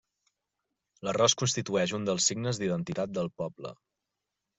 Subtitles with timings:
[1.07, 3.73] L'arròs constitueix un dels signes d'identitat del poble.